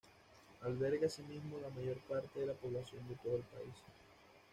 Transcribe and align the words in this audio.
Alberga 0.63 1.05
asimismo 1.05 1.59
la 1.59 1.69
mayor 1.69 1.99
parte 2.09 2.39
de 2.39 2.47
la 2.47 2.53
población 2.55 3.07
de 3.07 3.13
todo 3.23 3.35
el 3.35 3.43
país. 3.43 3.75